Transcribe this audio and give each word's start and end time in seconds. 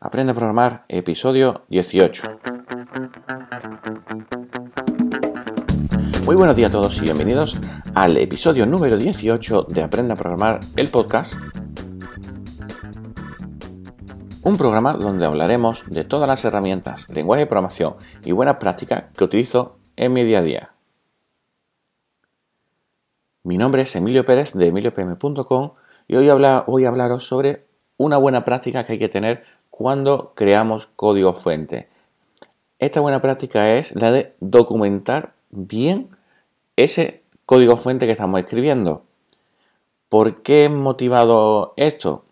Aprende 0.00 0.30
a 0.30 0.34
programar, 0.34 0.84
episodio 0.88 1.64
18. 1.70 2.38
Muy 6.24 6.36
buenos 6.36 6.54
días 6.54 6.68
a 6.68 6.72
todos 6.72 6.98
y 6.98 7.00
bienvenidos 7.00 7.60
al 7.96 8.16
episodio 8.16 8.64
número 8.64 8.96
18 8.96 9.66
de 9.68 9.82
Aprende 9.82 10.12
a 10.12 10.16
programar, 10.16 10.60
el 10.76 10.88
podcast. 10.88 11.34
Un 14.44 14.56
programa 14.56 14.92
donde 14.92 15.26
hablaremos 15.26 15.84
de 15.88 16.04
todas 16.04 16.28
las 16.28 16.44
herramientas, 16.44 17.08
lenguaje 17.08 17.40
de 17.40 17.46
programación 17.46 17.96
y 18.24 18.30
buenas 18.30 18.58
prácticas 18.58 19.06
que 19.16 19.24
utilizo 19.24 19.78
en 19.96 20.12
mi 20.12 20.22
día 20.22 20.38
a 20.38 20.42
día. 20.42 20.74
Mi 23.42 23.58
nombre 23.58 23.82
es 23.82 23.96
Emilio 23.96 24.24
Pérez 24.24 24.52
de 24.52 24.68
emiliopm.com 24.68 25.72
y 26.06 26.14
hoy 26.14 26.30
voy 26.68 26.84
a 26.84 26.88
hablaros 26.88 27.26
sobre 27.26 27.66
una 27.98 28.16
buena 28.16 28.44
práctica 28.44 28.84
que 28.84 28.92
hay 28.92 28.98
que 28.98 29.08
tener 29.08 29.42
cuando 29.78 30.32
creamos 30.34 30.88
código 30.88 31.34
fuente. 31.34 31.88
Esta 32.80 32.98
buena 32.98 33.22
práctica 33.22 33.76
es 33.76 33.94
la 33.94 34.10
de 34.10 34.34
documentar 34.40 35.34
bien 35.50 36.08
ese 36.74 37.22
código 37.46 37.76
fuente 37.76 38.04
que 38.04 38.10
estamos 38.10 38.40
escribiendo. 38.40 39.04
¿Por 40.08 40.42
qué 40.42 40.64
he 40.64 40.68
motivado 40.68 41.74
esto? 41.76 42.24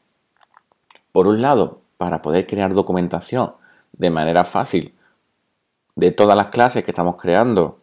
Por 1.12 1.28
un 1.28 1.40
lado, 1.40 1.82
para 1.98 2.20
poder 2.20 2.48
crear 2.48 2.74
documentación 2.74 3.52
de 3.92 4.10
manera 4.10 4.42
fácil 4.42 4.96
de 5.94 6.10
todas 6.10 6.36
las 6.36 6.48
clases 6.48 6.82
que 6.82 6.90
estamos 6.90 7.14
creando 7.14 7.78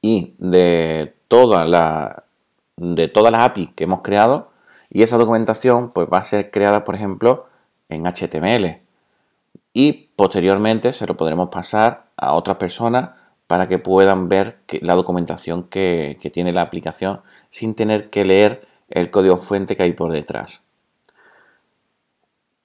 y 0.00 0.36
de 0.38 1.16
toda 1.26 1.64
la 1.64 2.22
de 2.76 3.08
todas 3.08 3.32
las 3.32 3.42
APIs 3.42 3.72
que 3.72 3.82
hemos 3.82 4.02
creado 4.02 4.52
y 4.90 5.02
esa 5.02 5.18
documentación 5.18 5.90
pues 5.90 6.06
va 6.06 6.18
a 6.18 6.24
ser 6.24 6.52
creada 6.52 6.84
por 6.84 6.94
ejemplo 6.94 7.49
en 7.90 8.06
HTML 8.06 8.80
y 9.72 9.92
posteriormente 10.16 10.92
se 10.92 11.06
lo 11.06 11.16
podremos 11.16 11.48
pasar 11.50 12.06
a 12.16 12.34
otras 12.34 12.56
personas 12.56 13.10
para 13.46 13.66
que 13.66 13.78
puedan 13.78 14.28
ver 14.28 14.58
la 14.80 14.94
documentación 14.94 15.64
que, 15.64 16.18
tiene 16.32 16.52
la 16.52 16.62
aplicación 16.62 17.20
sin 17.50 17.74
tener 17.74 18.10
que 18.10 18.24
leer 18.24 18.66
el 18.88 19.10
código 19.10 19.36
fuente 19.36 19.76
que 19.76 19.82
hay 19.82 19.92
por 19.92 20.12
detrás. 20.12 20.62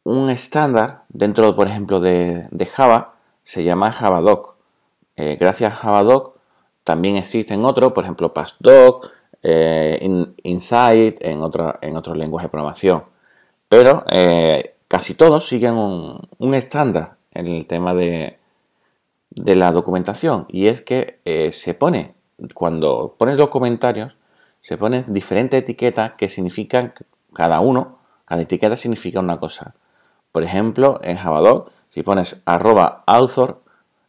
Un 0.04 0.30
estándar 0.30 1.04
dentro, 1.10 1.56
por 1.56 1.68
ejemplo, 1.68 2.00
de, 2.00 2.70
Java 2.72 3.16
se 3.44 3.64
llama 3.64 3.92
JavaDoc. 3.92 4.58
Eh, 5.16 5.38
gracias 5.40 5.74
a 5.74 5.76
JavaDoc 5.76 6.36
también 6.84 7.18
existen 7.18 7.66
otros, 7.66 7.94
por 7.94 8.04
ejemplo, 8.04 8.32
PassDoc, 8.32 9.10
eh, 9.42 10.00
Insight, 10.44 11.18
en, 11.22 11.42
en 11.82 11.98
otros 11.98 12.18
lenguajes 12.18 12.48
de 12.48 12.52
programación. 12.52 13.06
Pero 13.68 14.04
eh, 14.12 14.75
casi 14.96 15.14
todos 15.14 15.46
siguen 15.46 15.74
un, 15.74 16.54
estándar 16.54 17.18
en 17.32 17.48
el 17.48 17.66
tema 17.68 17.94
de, 17.94 18.40
de, 19.30 19.56
la 19.58 19.74
documentación 19.74 20.46
y 20.48 20.68
es 20.68 20.82
que 20.82 21.20
eh, 21.26 21.52
se 21.52 21.74
pone, 21.74 22.16
cuando 22.54 23.14
pones 23.20 23.38
los 23.38 23.50
comentarios, 23.50 24.16
se 24.62 24.78
ponen 24.78 25.04
diferentes 25.10 25.62
etiquetas 25.62 26.14
que 26.14 26.30
significan 26.30 26.94
cada 27.34 27.60
uno, 27.60 27.98
cada 28.24 28.42
etiqueta 28.42 28.78
significa 28.78 29.20
una 29.20 29.38
cosa. 29.38 29.76
Por 30.32 30.44
ejemplo, 30.44 31.02
en 31.04 31.18
Javadoc, 31.18 31.72
si 31.90 32.02
pones 32.02 32.42
arroba 32.46 33.04
author, 33.06 33.64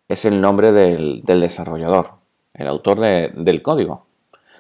es 0.07 0.25
el 0.25 0.41
nombre 0.41 0.71
del, 0.71 1.23
desarrollador, 1.25 2.13
el 2.55 2.69
autor 2.69 3.01
del 3.01 3.61
código. 3.61 4.07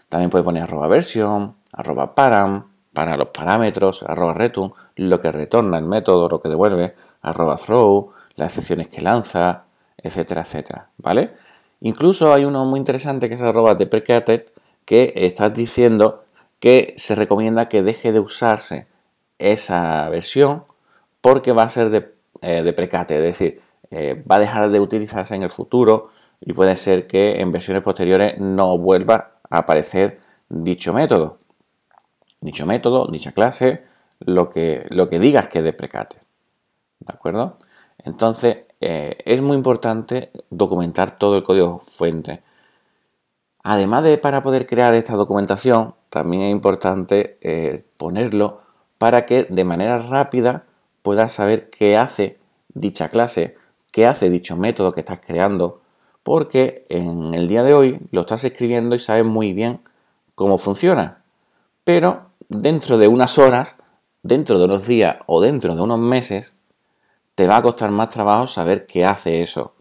También 0.09 0.31
puede 0.31 0.43
poner 0.43 0.65
arroba 0.65 0.89
versión, 0.89 1.55
arroba 1.73 2.17
param, 2.17 2.73
para 2.97 3.19
los 3.19 3.29
parámetros, 3.29 4.03
arroba 4.03 4.33
return, 4.33 4.73
lo 4.97 5.21
que 5.21 5.31
retorna 5.31 5.77
el 5.77 5.85
método, 5.85 6.31
lo 6.31 6.41
que 6.41 6.49
devuelve, 6.49 6.95
arroba 7.21 7.57
throw, 7.57 8.13
las 8.37 8.53
excepciones 8.53 8.89
que 8.89 9.03
lanza, 9.03 9.65
etcétera, 9.99 10.41
etcétera, 10.41 10.89
¿vale? 10.97 11.33
Incluso 11.83 12.33
hay 12.33 12.47
uno 12.47 12.65
muy 12.65 12.81
interesante 12.81 13.29
que 13.29 13.35
es 13.35 13.43
arroba 13.43 13.75
deprecated 13.75 14.47
que 14.87 15.13
está 15.15 15.51
diciendo 15.51 16.25
que 16.59 16.95
se 16.97 17.15
recomienda 17.15 17.69
que 17.69 17.83
deje 17.83 18.13
de 18.13 18.21
usarse 18.21 18.87
esa 19.39 20.09
versión 20.09 20.65
porque 21.21 21.53
va 21.53 21.65
a 21.65 21.69
ser 21.69 21.91
de, 21.91 22.15
eh, 22.41 22.65
es 22.67 23.09
decir, 23.09 23.61
eh, 23.91 24.25
va 24.31 24.37
a 24.37 24.41
dejar 24.41 24.71
de 24.71 24.81
utilizarse 24.81 25.35
en 25.35 25.43
el 25.43 25.51
futuro 25.51 26.09
y 26.41 26.55
puede 26.55 26.77
ser 26.77 27.07
que 27.07 27.43
en 27.43 27.53
versiones 27.53 27.83
posteriores 27.83 28.41
no 28.41 28.79
vuelva 28.79 29.33
aparecer 29.51 30.19
dicho 30.49 30.95
método. 30.95 31.41
Dicho 32.47 32.65
método, 32.65 33.09
dicha 33.09 33.33
clase, 33.33 33.83
lo 34.21 34.51
que, 34.51 34.87
lo 34.91 35.09
que 35.09 35.19
digas 35.19 35.49
que 35.49 35.63
deprecate. 35.63 36.19
¿De 37.01 37.13
acuerdo? 37.13 37.59
Entonces, 37.99 38.59
eh, 38.81 39.17
es 39.25 39.43
muy 39.43 39.57
importante 39.57 40.31
documentar 40.49 41.19
todo 41.19 41.37
el 41.37 41.43
código 41.43 41.81
fuente. 41.81 42.45
Además 43.65 44.05
de 44.05 44.17
para 44.19 44.45
poder 44.45 44.65
crear 44.65 44.95
esta 44.95 45.17
documentación, 45.17 45.97
también 46.09 46.45
es 46.45 46.53
importante 46.53 47.37
eh, 47.41 47.85
ponerlo 47.97 48.61
para 48.97 49.27
que 49.27 49.49
de 49.51 49.65
manera 49.65 49.99
rápida 49.99 50.67
puedas 51.03 51.33
saber 51.33 51.69
qué 51.69 51.97
hace 51.97 52.39
dicha 52.75 53.09
clase, 53.09 53.57
qué 53.91 54.07
hace 54.07 54.31
dicho 54.31 54.57
método 54.57 54.93
que 54.93 55.01
estás 55.01 55.19
creando, 55.19 55.81
porque 56.23 56.87
en 56.91 57.35
el 57.35 57.49
día 57.49 57.65
de 57.65 57.75
hoy 57.75 57.99
lo 58.13 58.21
estás 58.21 58.45
escribiendo 58.45 58.95
y 58.95 59.01
sabes 59.01 59.25
muy 59.25 59.53
bien 59.53 59.81
cómo 60.37 60.59
funciona. 60.59 61.25
Pero 61.83 62.26
dentro 62.49 62.99
de 62.99 63.09
unas 63.09 63.39
horas, 63.39 63.77
dentro 64.23 64.59
de 64.59 64.65
unos 64.65 64.87
días 64.87 65.17
o 65.27 65.41
dentro 65.41 65.75
de 65.75 65.83
unos 65.83 65.99
meses, 65.99 66.55
te 67.35 67.47
va 67.47 67.59
a 67.59 67.63
costar 67.63 67.91
más 67.91 68.11
trabajo 68.11 68.47
saber 68.47 68.87
qué 68.87 69.05
hace 69.05 69.43
eso. 69.43 69.75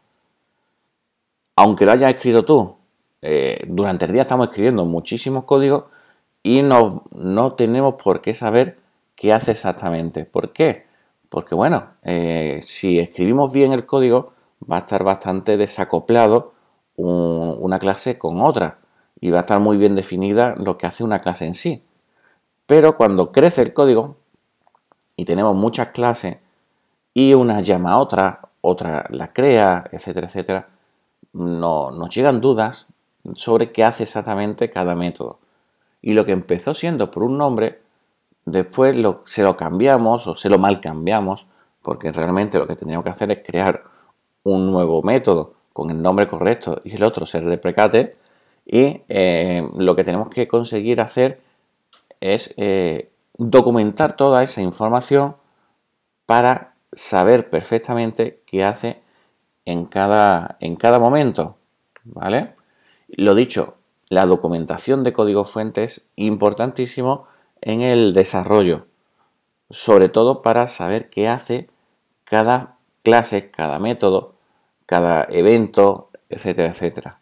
Aunque 1.55 1.85
lo 1.85 1.93
hayas 1.93 2.13
escrito 2.13 2.43
tú, 2.43 2.75
eh, 3.21 3.63
durante 3.67 4.05
el 4.05 4.11
día 4.11 4.23
estamos 4.23 4.49
escribiendo 4.49 4.85
muchísimos 4.85 5.45
códigos 5.45 5.85
y 6.43 6.61
no, 6.61 7.05
no, 7.11 7.53
tenemos 7.53 7.95
por 7.95 8.21
qué 8.21 8.33
saber 8.33 8.77
qué 9.15 9.33
hace 9.33 9.51
exactamente. 9.51 10.25
¿Por 10.25 10.51
qué? 10.51 10.85
Porque 11.29 11.55
bueno, 11.55 11.93
eh, 12.03 12.59
si 12.61 12.99
escribimos 12.99 13.53
bien 13.53 13.71
el 13.71 13.85
código, 13.85 14.33
va 14.69 14.77
a 14.77 14.79
estar 14.79 15.03
bastante 15.03 15.57
desacoplado 15.57 16.53
una 16.97 17.77
clase 17.79 18.17
con 18.17 18.41
otra 18.41 18.79
y 19.19 19.29
va 19.29 19.39
a 19.39 19.41
estar 19.41 19.59
muy 19.59 19.77
bien 19.77 19.95
definida 19.95 20.55
lo 20.55 20.77
que 20.77 20.87
hace 20.87 21.03
una 21.03 21.19
clase 21.19 21.45
en 21.45 21.53
sí. 21.53 21.83
Pero 22.65 22.95
cuando 22.95 23.31
crece 23.31 23.61
el 23.61 23.73
código 23.73 24.15
y 25.15 25.25
tenemos 25.25 25.55
muchas 25.55 25.89
clases 25.89 26.37
y 27.13 27.33
una 27.33 27.61
llama 27.61 27.93
a 27.93 27.97
otra, 27.97 28.49
otra 28.61 29.05
la 29.09 29.31
crea, 29.31 29.87
etcétera, 29.91 30.27
etcétera, 30.27 30.69
no, 31.33 31.91
nos 31.91 32.09
llegan 32.13 32.41
dudas 32.41 32.87
sobre 33.33 33.71
qué 33.71 33.83
hace 33.83 34.03
exactamente 34.03 34.69
cada 34.69 34.95
método. 34.95 35.39
Y 36.01 36.13
lo 36.13 36.25
que 36.25 36.31
empezó 36.31 36.73
siendo 36.73 37.11
por 37.11 37.23
un 37.23 37.37
nombre, 37.37 37.81
después 38.45 38.95
se 39.25 39.43
lo 39.43 39.57
cambiamos 39.57 40.27
o 40.27 40.35
se 40.35 40.49
lo 40.49 40.59
mal 40.59 40.81
cambiamos, 40.81 41.47
porque 41.81 42.11
realmente 42.11 42.57
lo 42.57 42.67
que 42.67 42.75
tendríamos 42.75 43.03
que 43.03 43.11
hacer 43.11 43.31
es 43.31 43.41
crear 43.45 43.83
un 44.43 44.71
nuevo 44.71 45.01
método 45.03 45.53
con 45.73 45.89
el 45.91 46.01
nombre 46.01 46.27
correcto 46.27 46.81
y 46.83 46.95
el 46.95 47.03
otro 47.03 47.25
ser 47.25 47.45
deprecate. 47.45 48.17
Y 48.65 49.01
eh, 49.07 49.67
lo 49.77 49.95
que 49.95 50.03
tenemos 50.03 50.29
que 50.29 50.47
conseguir 50.47 50.99
hacer 50.99 51.41
es 52.33 52.53
eh, 52.57 53.11
documentar 53.37 54.15
toda 54.15 54.43
esa 54.43 54.61
información 54.61 55.35
para 56.25 56.75
saber 56.93 57.49
perfectamente 57.49 58.41
qué 58.45 58.63
hace 58.63 59.01
en 59.65 59.85
cada, 59.85 60.57
en 60.59 60.75
cada 60.75 60.99
momento. 60.99 61.57
¿Vale? 62.03 62.53
Lo 63.09 63.35
dicho, 63.35 63.75
la 64.09 64.25
documentación 64.25 65.03
de 65.03 65.13
código 65.13 65.43
fuente 65.43 65.83
es 65.83 66.05
importantísimo 66.15 67.27
en 67.61 67.81
el 67.81 68.13
desarrollo, 68.13 68.85
sobre 69.69 70.09
todo 70.09 70.41
para 70.41 70.67
saber 70.67 71.09
qué 71.09 71.27
hace 71.27 71.69
cada 72.23 72.77
clase, 73.03 73.49
cada 73.49 73.79
método 73.79 74.35
cada 74.85 75.25
evento, 75.29 76.09
etcétera, 76.29 76.69
etcétera. 76.69 77.19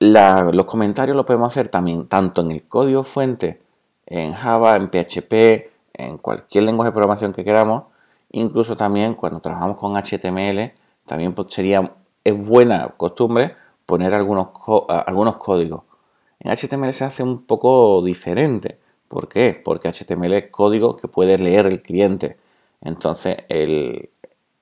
Los 0.00 0.64
comentarios 0.66 1.16
los 1.16 1.26
podemos 1.26 1.52
hacer 1.52 1.68
también 1.68 2.08
tanto 2.08 2.42
en 2.42 2.52
el 2.52 2.68
código 2.68 3.02
fuente, 3.02 3.60
en 4.06 4.32
Java, 4.32 4.76
en 4.76 4.88
PHP, 4.88 5.70
en 5.94 6.18
cualquier 6.18 6.64
lenguaje 6.64 6.88
de 6.88 6.92
programación 6.92 7.32
que 7.32 7.44
queramos, 7.44 7.84
incluso 8.30 8.76
también 8.76 9.14
cuando 9.14 9.40
trabajamos 9.40 9.76
con 9.76 9.96
HTML, 9.96 10.72
también 11.06 11.34
sería, 11.48 11.92
es 12.22 12.38
buena 12.38 12.94
costumbre 12.96 13.56
poner 13.86 14.14
algunos, 14.14 14.48
algunos 14.88 15.36
códigos. 15.38 15.82
En 16.40 16.54
HTML 16.54 16.92
se 16.92 17.04
hace 17.04 17.22
un 17.22 17.44
poco 17.44 18.02
diferente. 18.04 18.78
¿Por 19.08 19.28
qué? 19.28 19.60
Porque 19.64 19.88
HTML 19.90 20.34
es 20.34 20.50
código 20.50 20.96
que 20.96 21.08
puede 21.08 21.38
leer 21.38 21.66
el 21.66 21.82
cliente. 21.82 22.36
Entonces, 22.80 23.38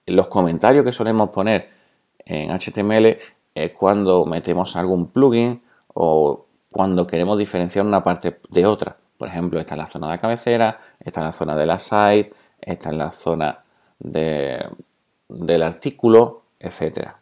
los 0.07 0.29
comentarios 0.29 0.85
que 0.85 0.93
solemos 0.93 1.31
poner 1.31 1.69
en 2.25 2.51
HTML 2.51 3.19
es 3.57 3.73
cuando 3.73 4.27
metemos 4.27 4.77
algún 4.77 5.09
plugin 5.09 5.63
o 5.95 6.45
cuando 6.71 7.07
queremos 7.07 7.39
diferenciar 7.39 7.87
una 7.87 8.03
parte 8.03 8.39
de 8.51 8.67
otra. 8.67 8.97
Por 9.17 9.29
ejemplo, 9.29 9.59
esta 9.59 9.75
es 9.75 9.79
la 9.79 9.87
zona 9.89 10.07
de 10.09 10.13
la 10.13 10.19
cabecera, 10.19 10.79
esta 11.01 11.21
es 11.21 11.27
la 11.27 11.33
zona 11.33 11.57
de 11.57 11.67
la 11.67 11.79
site, 11.79 12.35
esta 12.61 12.91
es 12.91 12.97
la 12.97 13.13
zona 13.13 13.65
del 13.99 15.63
artículo, 15.63 16.43
etc. 16.61 17.13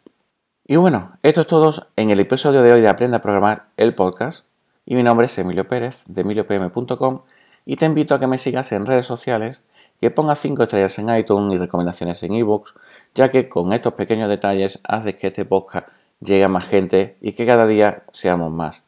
Y 0.65 0.75
bueno, 0.75 1.13
esto 1.23 1.41
es 1.41 1.47
todo 1.47 1.71
en 1.95 2.09
el 2.09 2.19
episodio 2.19 2.61
de 2.61 2.73
hoy 2.73 2.81
de 2.81 2.89
Aprende 2.89 3.15
a 3.15 3.21
Programar 3.21 3.67
el 3.77 3.95
podcast. 3.95 4.45
Y 4.85 4.95
mi 4.95 5.03
nombre 5.03 5.27
es 5.27 5.37
Emilio 5.37 5.67
Pérez 5.67 6.03
de 6.07 6.21
emiliopm.com 6.21 7.21
y 7.65 7.77
te 7.77 7.85
invito 7.85 8.13
a 8.13 8.19
que 8.19 8.27
me 8.27 8.37
sigas 8.37 8.73
en 8.73 8.85
redes 8.85 9.05
sociales, 9.05 9.63
que 10.01 10.11
pongas 10.11 10.39
5 10.39 10.63
estrellas 10.63 10.99
en 10.99 11.15
iTunes 11.15 11.55
y 11.55 11.57
recomendaciones 11.57 12.21
en 12.23 12.33
ebooks, 12.33 12.73
ya 13.15 13.31
que 13.31 13.47
con 13.47 13.71
estos 13.71 13.93
pequeños 13.93 14.27
detalles 14.27 14.79
haces 14.83 15.15
que 15.15 15.27
este 15.27 15.45
podcast 15.45 15.87
llegue 16.25 16.43
a 16.43 16.49
más 16.49 16.65
gente 16.65 17.17
y 17.21 17.33
que 17.33 17.45
cada 17.45 17.67
día 17.67 18.03
seamos 18.11 18.51
más. 18.51 18.83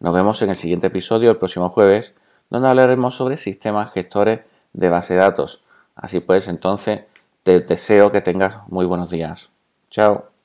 Nos 0.00 0.14
vemos 0.14 0.40
en 0.42 0.50
el 0.50 0.56
siguiente 0.56 0.88
episodio 0.88 1.30
el 1.30 1.38
próximo 1.38 1.68
jueves, 1.68 2.14
donde 2.50 2.68
hablaremos 2.68 3.14
sobre 3.14 3.36
sistemas 3.36 3.92
gestores 3.92 4.40
de 4.72 4.88
base 4.88 5.14
de 5.14 5.20
datos. 5.20 5.64
Así 5.94 6.20
pues, 6.20 6.48
entonces, 6.48 7.00
te 7.42 7.60
deseo 7.60 8.12
que 8.12 8.20
tengas 8.20 8.58
muy 8.68 8.86
buenos 8.86 9.10
días. 9.10 9.50
Chao. 9.90 10.35